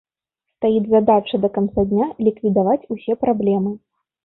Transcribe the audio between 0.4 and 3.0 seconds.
Стаіць задача да канца дня ліквідаваць